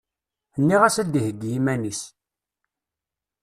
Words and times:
Nniɣ-as 0.59 0.95
ad 1.01 1.13
iheggi 1.19 1.49
iman-is. 1.57 2.01